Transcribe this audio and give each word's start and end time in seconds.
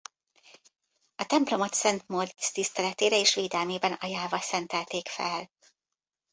A 1.15 1.25
templomot 1.25 1.73
Szent 1.73 2.07
Móric 2.07 2.51
tiszteletére 2.51 3.19
és 3.19 3.35
védelmében 3.35 3.93
ajánlva 3.93 4.39
szentelték 4.39 5.07
fel. 5.07 5.51